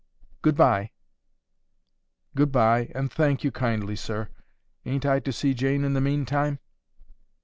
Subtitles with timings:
[0.41, 0.89] Good bye."
[2.33, 6.57] "Good bye, and thank you kindly, sir.—Ain't I to see Jane in the meantime?"